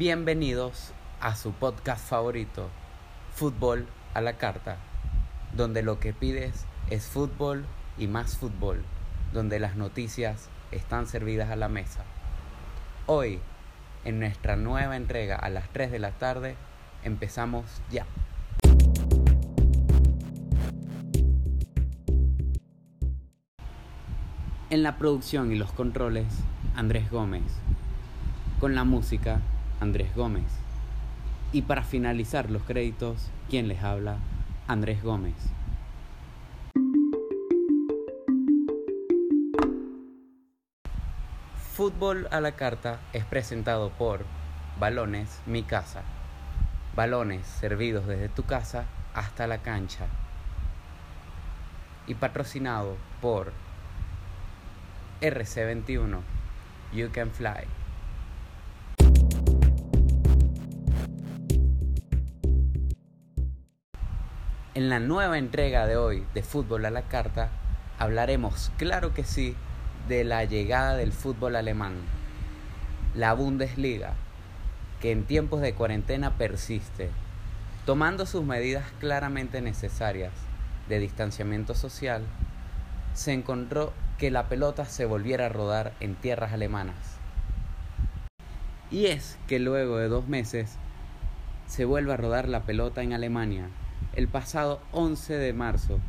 Bienvenidos 0.00 0.94
a 1.20 1.36
su 1.36 1.52
podcast 1.52 2.08
favorito, 2.08 2.70
Fútbol 3.34 3.86
a 4.14 4.22
la 4.22 4.38
Carta, 4.38 4.78
donde 5.54 5.82
lo 5.82 6.00
que 6.00 6.14
pides 6.14 6.64
es 6.88 7.04
fútbol 7.06 7.66
y 7.98 8.06
más 8.06 8.38
fútbol, 8.38 8.82
donde 9.34 9.60
las 9.60 9.76
noticias 9.76 10.48
están 10.70 11.06
servidas 11.06 11.50
a 11.50 11.56
la 11.56 11.68
mesa. 11.68 12.04
Hoy, 13.04 13.40
en 14.06 14.20
nuestra 14.20 14.56
nueva 14.56 14.96
entrega 14.96 15.36
a 15.36 15.50
las 15.50 15.68
3 15.68 15.92
de 15.92 15.98
la 15.98 16.12
tarde, 16.12 16.56
empezamos 17.04 17.66
ya. 17.90 18.06
En 24.70 24.82
la 24.82 24.96
producción 24.96 25.52
y 25.52 25.56
los 25.56 25.72
controles, 25.72 26.32
Andrés 26.74 27.10
Gómez. 27.10 27.42
Con 28.60 28.74
la 28.74 28.84
música, 28.84 29.42
Andrés 29.80 30.14
Gómez. 30.14 30.44
Y 31.52 31.62
para 31.62 31.82
finalizar 31.82 32.50
los 32.50 32.62
créditos, 32.62 33.30
¿quién 33.48 33.66
les 33.66 33.82
habla? 33.82 34.18
Andrés 34.68 35.02
Gómez. 35.02 35.34
Fútbol 41.72 42.28
a 42.30 42.40
la 42.42 42.52
carta 42.52 43.00
es 43.14 43.24
presentado 43.24 43.88
por 43.88 44.26
Balones 44.78 45.40
Mi 45.46 45.62
Casa. 45.62 46.02
Balones 46.94 47.46
servidos 47.46 48.06
desde 48.06 48.28
tu 48.28 48.44
casa 48.44 48.84
hasta 49.14 49.46
la 49.46 49.62
cancha. 49.62 50.06
Y 52.06 52.14
patrocinado 52.14 52.96
por 53.22 53.52
RC21. 55.22 56.20
You 56.92 57.10
can 57.12 57.30
fly. 57.30 57.79
En 64.72 64.88
la 64.88 65.00
nueva 65.00 65.36
entrega 65.36 65.88
de 65.88 65.96
hoy 65.96 66.24
de 66.32 66.44
Fútbol 66.44 66.84
a 66.84 66.90
la 66.90 67.02
Carta 67.02 67.48
hablaremos, 67.98 68.70
claro 68.76 69.12
que 69.12 69.24
sí, 69.24 69.56
de 70.06 70.22
la 70.22 70.44
llegada 70.44 70.94
del 70.94 71.10
fútbol 71.10 71.56
alemán, 71.56 71.94
la 73.16 73.32
Bundesliga, 73.32 74.12
que 75.00 75.10
en 75.10 75.24
tiempos 75.24 75.60
de 75.60 75.74
cuarentena 75.74 76.36
persiste, 76.36 77.10
tomando 77.84 78.26
sus 78.26 78.44
medidas 78.44 78.84
claramente 79.00 79.60
necesarias 79.60 80.30
de 80.88 81.00
distanciamiento 81.00 81.74
social, 81.74 82.22
se 83.12 83.32
encontró 83.32 83.92
que 84.18 84.30
la 84.30 84.48
pelota 84.48 84.84
se 84.84 85.04
volviera 85.04 85.46
a 85.46 85.48
rodar 85.48 85.94
en 85.98 86.14
tierras 86.14 86.52
alemanas. 86.52 87.16
Y 88.92 89.06
es 89.06 89.36
que 89.48 89.58
luego 89.58 89.96
de 89.96 90.06
dos 90.06 90.28
meses 90.28 90.76
se 91.66 91.84
vuelve 91.84 92.12
a 92.12 92.16
rodar 92.16 92.48
la 92.48 92.62
pelota 92.62 93.02
en 93.02 93.12
Alemania, 93.14 93.68
el 94.14 94.26
pasado 94.26 94.80
11 94.90 95.34
de 95.34 95.52
marzo 95.52 96.00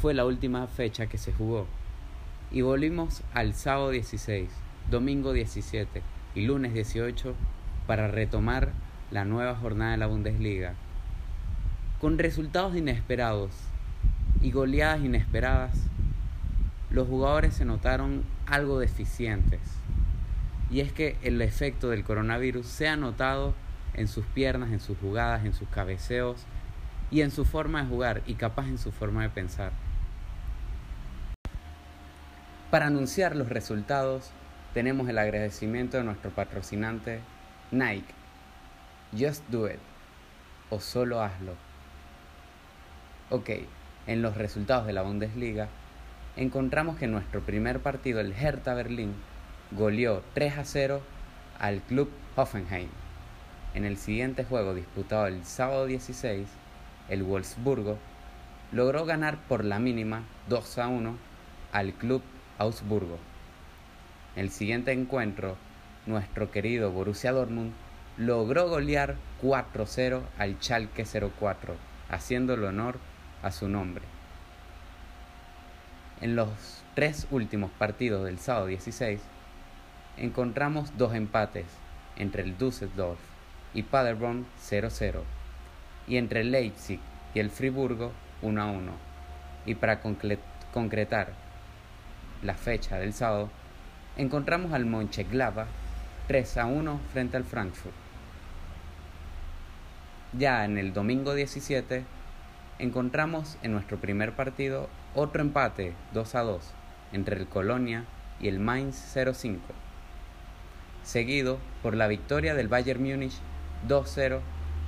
fue 0.00 0.14
la 0.14 0.24
última 0.24 0.66
fecha 0.66 1.06
que 1.06 1.16
se 1.16 1.32
jugó. 1.32 1.66
Y 2.50 2.62
volvimos 2.62 3.22
al 3.34 3.54
sábado 3.54 3.90
16, 3.90 4.48
domingo 4.90 5.32
17 5.32 6.02
y 6.34 6.46
lunes 6.46 6.74
18 6.74 7.34
para 7.86 8.08
retomar 8.08 8.72
la 9.12 9.24
nueva 9.24 9.54
jornada 9.54 9.92
de 9.92 9.96
la 9.96 10.08
Bundesliga. 10.08 10.74
Con 12.00 12.18
resultados 12.18 12.74
inesperados 12.76 13.52
y 14.42 14.50
goleadas 14.50 15.04
inesperadas, 15.04 15.86
los 16.90 17.06
jugadores 17.06 17.54
se 17.54 17.64
notaron 17.64 18.24
algo 18.46 18.80
deficientes. 18.80 19.60
Y 20.68 20.80
es 20.80 20.92
que 20.92 21.16
el 21.22 21.40
efecto 21.40 21.90
del 21.90 22.02
coronavirus 22.02 22.66
se 22.66 22.88
ha 22.88 22.96
notado 22.96 23.54
en 23.94 24.08
sus 24.08 24.26
piernas, 24.26 24.72
en 24.72 24.80
sus 24.80 24.98
jugadas, 24.98 25.44
en 25.44 25.54
sus 25.54 25.68
cabeceos 25.68 26.44
y 27.10 27.22
en 27.22 27.30
su 27.30 27.44
forma 27.44 27.82
de 27.82 27.88
jugar 27.88 28.22
y 28.26 28.34
capaz 28.34 28.66
en 28.66 28.78
su 28.78 28.92
forma 28.92 29.22
de 29.22 29.30
pensar. 29.30 29.72
Para 32.70 32.86
anunciar 32.86 33.36
los 33.36 33.48
resultados 33.48 34.30
tenemos 34.74 35.08
el 35.08 35.18
agradecimiento 35.18 35.96
de 35.96 36.04
nuestro 36.04 36.30
patrocinante 36.30 37.20
Nike. 37.70 38.12
Just 39.16 39.46
do 39.48 39.68
it 39.68 39.78
o 40.70 40.80
solo 40.80 41.22
hazlo. 41.22 41.54
Ok, 43.30 43.50
en 44.06 44.22
los 44.22 44.36
resultados 44.36 44.86
de 44.86 44.92
la 44.92 45.02
Bundesliga 45.02 45.68
encontramos 46.36 46.96
que 46.96 47.06
nuestro 47.06 47.40
primer 47.40 47.80
partido, 47.80 48.20
el 48.20 48.32
Hertha 48.32 48.74
Berlín, 48.74 49.14
goleó 49.72 50.22
3 50.34 50.58
a 50.58 50.64
0 50.64 51.00
al 51.58 51.80
club 51.80 52.10
Hoffenheim. 52.36 52.88
En 53.74 53.84
el 53.84 53.96
siguiente 53.96 54.44
juego 54.44 54.74
disputado 54.74 55.26
el 55.26 55.44
sábado 55.44 55.86
16, 55.86 56.46
el 57.08 57.22
Wolfsburgo, 57.22 57.98
logró 58.72 59.04
ganar 59.04 59.38
por 59.48 59.64
la 59.64 59.78
mínima 59.78 60.22
2 60.48 60.78
a 60.78 60.88
1 60.88 61.16
al 61.72 61.92
club 61.92 62.22
Augsburgo. 62.58 63.18
En 64.34 64.44
el 64.44 64.50
siguiente 64.50 64.92
encuentro, 64.92 65.56
nuestro 66.06 66.50
querido 66.50 66.90
Borussia 66.90 67.32
Dortmund 67.32 67.72
logró 68.16 68.68
golear 68.68 69.16
4-0 69.42 70.22
al 70.38 70.56
Schalke 70.60 71.04
04, 71.04 71.74
haciendo 72.10 72.54
el 72.54 72.64
honor 72.64 72.98
a 73.42 73.50
su 73.52 73.68
nombre. 73.68 74.04
En 76.20 76.34
los 76.34 76.48
tres 76.94 77.26
últimos 77.30 77.70
partidos 77.72 78.24
del 78.24 78.38
sábado 78.38 78.66
16, 78.66 79.20
encontramos 80.16 80.96
dos 80.96 81.14
empates 81.14 81.66
entre 82.16 82.42
el 82.42 82.56
Düsseldorf 82.56 83.20
y 83.74 83.82
Paderborn 83.82 84.46
0-0 84.58 85.35
y 86.06 86.16
entre 86.16 86.44
Leipzig 86.44 87.00
y 87.34 87.40
el 87.40 87.50
Friburgo 87.50 88.12
1 88.42 88.62
a 88.62 88.66
1. 88.66 88.92
Y 89.66 89.74
para 89.74 90.00
concretar 90.00 91.32
la 92.42 92.54
fecha 92.54 92.98
del 92.98 93.12
sábado, 93.12 93.50
encontramos 94.16 94.72
al 94.72 94.86
Mönchengladbach 94.86 95.68
3 96.28 96.56
a 96.58 96.66
1 96.66 97.00
frente 97.12 97.36
al 97.36 97.44
Frankfurt. 97.44 97.94
Ya 100.32 100.64
en 100.64 100.78
el 100.78 100.92
domingo 100.92 101.34
17 101.34 102.04
encontramos 102.78 103.56
en 103.62 103.72
nuestro 103.72 103.98
primer 103.98 104.32
partido 104.32 104.88
otro 105.14 105.40
empate 105.40 105.94
2 106.12 106.34
a 106.34 106.42
2 106.42 106.74
entre 107.12 107.36
el 107.36 107.46
Colonia 107.46 108.04
y 108.40 108.48
el 108.48 108.58
Mainz 108.58 109.14
05, 109.14 109.60
seguido 111.02 111.58
por 111.82 111.96
la 111.96 112.06
victoria 112.06 112.54
del 112.54 112.68
Bayern 112.68 113.02
Múnich 113.02 113.38
2-0 113.88 114.40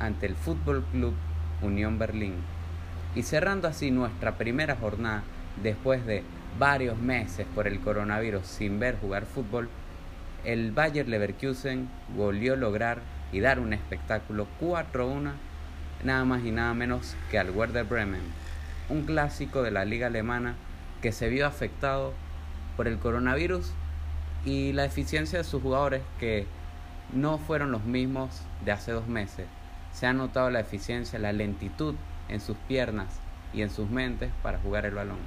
ante 0.00 0.26
el 0.26 0.34
Fútbol 0.34 0.84
Club 0.90 1.14
Unión 1.62 1.98
Berlín. 1.98 2.34
Y 3.14 3.22
cerrando 3.22 3.68
así 3.68 3.90
nuestra 3.92 4.36
primera 4.36 4.74
jornada 4.76 5.22
después 5.62 6.04
de 6.06 6.24
varios 6.58 6.98
meses 6.98 7.46
por 7.54 7.68
el 7.68 7.80
coronavirus 7.80 8.46
sin 8.46 8.80
ver 8.80 8.98
jugar 8.98 9.24
fútbol, 9.26 9.68
el 10.44 10.72
Bayer 10.72 11.06
Leverkusen 11.06 11.88
volvió 12.16 12.54
a 12.54 12.56
lograr 12.56 13.00
y 13.30 13.40
dar 13.40 13.60
un 13.60 13.72
espectáculo 13.72 14.48
4-1 14.60 15.32
nada 16.02 16.24
más 16.24 16.44
y 16.44 16.50
nada 16.50 16.72
menos 16.74 17.14
que 17.30 17.38
al 17.38 17.50
Werder 17.50 17.84
Bremen, 17.84 18.22
un 18.88 19.04
clásico 19.04 19.62
de 19.62 19.70
la 19.70 19.84
liga 19.84 20.06
alemana 20.06 20.54
que 21.02 21.12
se 21.12 21.28
vio 21.28 21.46
afectado 21.46 22.14
por 22.76 22.88
el 22.88 22.98
coronavirus 22.98 23.70
y 24.44 24.72
la 24.72 24.86
eficiencia 24.86 25.38
de 25.38 25.44
sus 25.44 25.62
jugadores 25.62 26.02
que 26.18 26.46
no 27.12 27.38
fueron 27.38 27.70
los 27.70 27.84
mismos 27.84 28.42
de 28.64 28.72
hace 28.72 28.92
dos 28.92 29.06
meses. 29.06 29.46
Se 29.92 30.06
ha 30.06 30.12
notado 30.12 30.50
la 30.50 30.60
eficiencia, 30.60 31.18
la 31.18 31.32
lentitud 31.32 31.94
en 32.28 32.40
sus 32.40 32.56
piernas 32.68 33.20
y 33.52 33.62
en 33.62 33.70
sus 33.70 33.90
mentes 33.90 34.30
para 34.42 34.58
jugar 34.58 34.86
el 34.86 34.94
balón. 34.94 35.18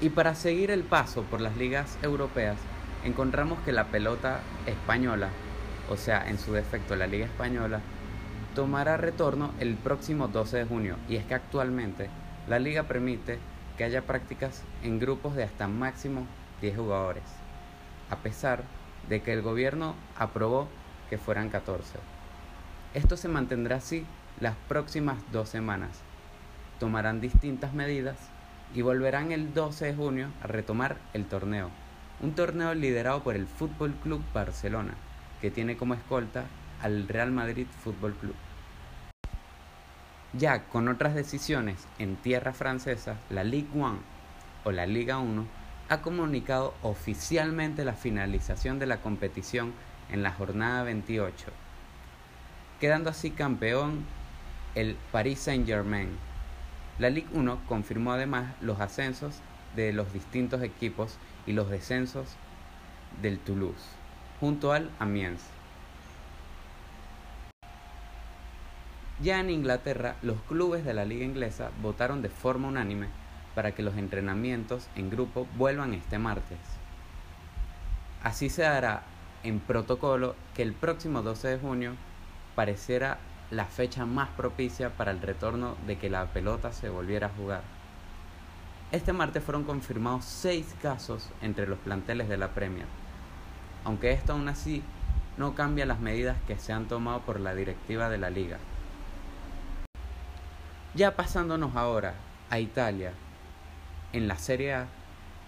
Y 0.00 0.10
para 0.10 0.34
seguir 0.34 0.70
el 0.70 0.82
paso 0.82 1.22
por 1.22 1.40
las 1.40 1.56
ligas 1.56 1.96
europeas, 2.02 2.56
encontramos 3.04 3.58
que 3.60 3.72
la 3.72 3.84
pelota 3.84 4.40
española, 4.66 5.28
o 5.90 5.96
sea, 5.96 6.28
en 6.28 6.38
su 6.38 6.52
defecto 6.52 6.96
la 6.96 7.06
liga 7.06 7.26
española, 7.26 7.80
tomará 8.54 8.96
retorno 8.96 9.52
el 9.60 9.76
próximo 9.76 10.28
12 10.28 10.58
de 10.58 10.64
junio. 10.64 10.96
Y 11.08 11.16
es 11.16 11.24
que 11.24 11.34
actualmente 11.34 12.10
la 12.48 12.58
liga 12.58 12.82
permite 12.84 13.38
que 13.76 13.84
haya 13.84 14.02
prácticas 14.02 14.62
en 14.82 14.98
grupos 14.98 15.36
de 15.36 15.44
hasta 15.44 15.68
máximo 15.68 16.26
10 16.60 16.76
jugadores, 16.76 17.24
a 18.10 18.16
pesar 18.16 18.64
de 19.08 19.22
que 19.22 19.32
el 19.32 19.42
gobierno 19.42 19.94
aprobó 20.18 20.68
que 21.08 21.18
fueran 21.18 21.48
14. 21.48 22.11
Esto 22.94 23.16
se 23.16 23.28
mantendrá 23.28 23.76
así 23.76 24.04
las 24.38 24.54
próximas 24.68 25.16
dos 25.32 25.48
semanas. 25.48 26.02
Tomarán 26.78 27.22
distintas 27.22 27.72
medidas 27.72 28.18
y 28.74 28.82
volverán 28.82 29.32
el 29.32 29.54
12 29.54 29.86
de 29.86 29.94
junio 29.94 30.28
a 30.42 30.46
retomar 30.46 30.98
el 31.14 31.24
torneo. 31.24 31.70
Un 32.20 32.34
torneo 32.34 32.74
liderado 32.74 33.22
por 33.22 33.34
el 33.34 33.46
Fútbol 33.46 33.94
Club 34.02 34.22
Barcelona, 34.34 34.92
que 35.40 35.50
tiene 35.50 35.78
como 35.78 35.94
escolta 35.94 36.44
al 36.82 37.08
Real 37.08 37.32
Madrid 37.32 37.66
Fútbol 37.82 38.12
Club. 38.14 38.34
Ya 40.34 40.64
con 40.64 40.88
otras 40.88 41.14
decisiones 41.14 41.86
en 41.98 42.16
tierra 42.16 42.52
francesa, 42.52 43.16
la 43.30 43.42
Ligue 43.42 43.70
1 43.72 43.98
o 44.64 44.70
la 44.70 44.84
Liga 44.84 45.18
1 45.18 45.46
ha 45.88 46.02
comunicado 46.02 46.74
oficialmente 46.82 47.86
la 47.86 47.94
finalización 47.94 48.78
de 48.78 48.86
la 48.86 49.00
competición 49.00 49.72
en 50.10 50.22
la 50.22 50.32
jornada 50.32 50.82
28, 50.82 51.46
quedando 52.82 53.10
así 53.10 53.30
campeón 53.30 54.04
el 54.74 54.96
Paris 55.12 55.38
Saint-Germain. 55.38 56.08
La 56.98 57.10
Ligue 57.10 57.28
1 57.32 57.60
confirmó 57.68 58.10
además 58.10 58.56
los 58.60 58.80
ascensos 58.80 59.36
de 59.76 59.92
los 59.92 60.12
distintos 60.12 60.64
equipos 60.64 61.16
y 61.46 61.52
los 61.52 61.70
descensos 61.70 62.34
del 63.22 63.38
Toulouse, 63.38 63.84
junto 64.40 64.72
al 64.72 64.90
Amiens. 64.98 65.42
Ya 69.20 69.38
en 69.38 69.50
Inglaterra, 69.50 70.16
los 70.20 70.40
clubes 70.48 70.84
de 70.84 70.92
la 70.92 71.04
liga 71.04 71.24
inglesa 71.24 71.70
votaron 71.82 72.20
de 72.20 72.30
forma 72.30 72.66
unánime 72.66 73.06
para 73.54 73.76
que 73.76 73.84
los 73.84 73.96
entrenamientos 73.96 74.88
en 74.96 75.08
grupo 75.08 75.46
vuelvan 75.56 75.94
este 75.94 76.18
martes. 76.18 76.58
Así 78.24 78.50
se 78.50 78.66
hará 78.66 79.04
en 79.44 79.60
protocolo 79.60 80.34
que 80.56 80.62
el 80.62 80.72
próximo 80.72 81.22
12 81.22 81.46
de 81.46 81.58
junio 81.58 81.92
pareciera 82.54 83.18
la 83.50 83.66
fecha 83.66 84.06
más 84.06 84.28
propicia 84.30 84.90
para 84.90 85.10
el 85.10 85.20
retorno 85.20 85.76
de 85.86 85.98
que 85.98 86.10
la 86.10 86.26
pelota 86.26 86.72
se 86.72 86.88
volviera 86.88 87.26
a 87.26 87.36
jugar. 87.36 87.62
Este 88.92 89.12
martes 89.12 89.42
fueron 89.42 89.64
confirmados 89.64 90.24
seis 90.24 90.74
casos 90.82 91.30
entre 91.40 91.66
los 91.66 91.78
planteles 91.78 92.28
de 92.28 92.36
la 92.36 92.48
Premier, 92.48 92.86
aunque 93.84 94.12
esto 94.12 94.32
aún 94.32 94.48
así 94.48 94.82
no 95.36 95.54
cambia 95.54 95.86
las 95.86 96.00
medidas 96.00 96.36
que 96.46 96.58
se 96.58 96.72
han 96.72 96.88
tomado 96.88 97.20
por 97.20 97.40
la 97.40 97.54
directiva 97.54 98.08
de 98.08 98.18
la 98.18 98.30
liga. 98.30 98.58
Ya 100.94 101.16
pasándonos 101.16 101.74
ahora 101.74 102.14
a 102.50 102.58
Italia, 102.58 103.12
en 104.12 104.28
la 104.28 104.36
Serie 104.36 104.74
A, 104.74 104.86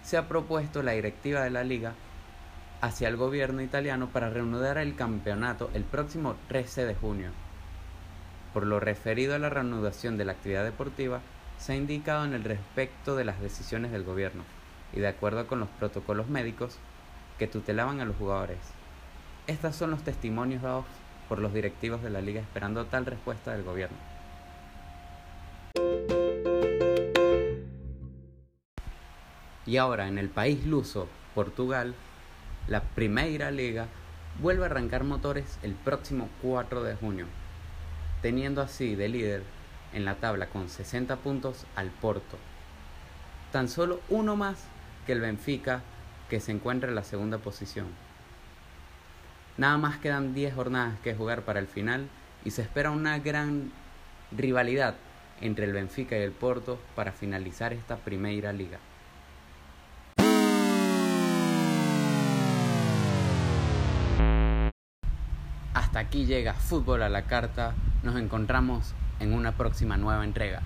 se 0.03 0.17
ha 0.17 0.27
propuesto 0.27 0.83
la 0.83 0.93
directiva 0.93 1.43
de 1.43 1.51
la 1.51 1.65
liga 1.65 1.93
hacia 2.85 3.09
el 3.09 3.17
gobierno 3.17 3.63
italiano 3.63 4.11
para 4.13 4.29
reanudar 4.29 4.77
el 4.77 4.95
campeonato 4.95 5.71
el 5.73 5.85
próximo 5.85 6.37
13 6.49 6.85
de 6.85 6.95
junio. 6.95 7.31
Por 8.53 8.67
lo 8.67 8.79
referido 8.79 9.35
a 9.35 9.39
la 9.39 9.49
reanudación 9.49 10.19
de 10.19 10.27
la 10.27 10.33
actividad 10.33 10.65
deportiva, 10.65 11.23
se 11.57 11.73
ha 11.73 11.77
indicado 11.77 12.27
en 12.27 12.35
el 12.35 12.45
respecto 12.45 13.17
de 13.17 13.25
las 13.25 13.41
decisiones 13.41 13.91
del 13.91 14.05
gobierno 14.05 14.43
y 14.93 15.01
de 15.01 15.09
acuerdo 15.09 15.47
con 15.47 15.61
los 15.61 15.71
protocolos 15.71 16.29
médicos 16.29 16.77
que 17.39 17.47
tutelaban 17.47 18.01
a 18.01 18.05
los 18.05 18.17
jugadores. 18.17 18.59
Estos 19.47 19.75
son 19.77 19.91
los 19.91 20.03
testimonios 20.03 20.61
dados 20.61 20.85
por 21.31 21.39
los 21.39 21.55
directivos 21.55 22.03
de 22.03 22.11
la 22.11 22.21
liga 22.21 22.43
esperando 22.43 22.85
tal 22.85 23.07
respuesta 23.07 23.53
del 23.53 23.63
gobierno. 23.63 23.97
Y 29.65 29.79
ahora 29.79 30.07
en 30.07 30.19
el 30.19 30.29
país 30.29 30.67
luso, 30.67 31.09
Portugal, 31.35 31.95
la 32.67 32.81
Primeira 32.83 33.51
Liga 33.51 33.89
vuelve 34.41 34.63
a 34.65 34.67
arrancar 34.67 35.05
motores 35.05 35.59
el 35.63 35.75
próximo 35.75 36.29
4 36.43 36.83
de 36.83 36.97
junio, 36.97 37.27
teniendo 38.23 38.63
así 38.63 38.95
de 38.95 39.09
líder 39.09 39.43
en 39.93 40.05
la 40.05 40.17
tabla 40.17 40.47
con 40.47 40.69
60 40.69 41.17
puntos 41.17 41.67
al 41.77 41.91
Porto. 41.91 42.39
Tan 43.53 43.69
solo 43.69 44.01
uno 44.09 44.35
más 44.35 44.65
que 45.07 45.13
el 45.13 45.21
Benfica 45.21 45.83
que 46.31 46.41
se 46.41 46.53
encuentra 46.53 46.89
en 46.89 46.95
la 46.95 47.05
segunda 47.05 47.39
posición. 47.39 47.87
Nada 49.57 49.77
más 49.77 49.99
quedan 49.99 50.35
10 50.35 50.55
jornadas 50.55 50.99
que 51.01 51.15
jugar 51.15 51.43
para 51.43 51.61
el 51.61 51.69
final 51.69 52.09
y 52.45 52.51
se 52.51 52.63
espera 52.63 52.91
una 52.91 53.19
gran 53.19 53.73
rivalidad 54.33 54.95
entre 55.41 55.67
el 55.67 55.73
Benfica 55.73 56.17
y 56.17 56.23
el 56.23 56.33
Porto 56.33 56.81
para 56.97 57.13
finalizar 57.13 57.73
esta 57.73 57.97
Primeira 57.97 58.53
Liga. 58.53 58.79
Hasta 65.95 66.09
aquí 66.09 66.27
llega 66.27 66.55
Fútbol 66.55 67.05
a 67.05 67.09
la 67.09 67.23
Carta. 67.23 67.73
Nos 68.03 68.17
encontramos 68.17 68.95
en 69.21 69.33
una 69.33 69.53
próxima 69.53 69.97
nueva 69.97 70.25
entrega. 70.25 70.61